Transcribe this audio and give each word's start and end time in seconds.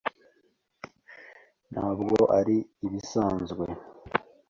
Ntabwo 1.71 2.17
ari 2.39 2.57
ibisanzwe 2.85 3.65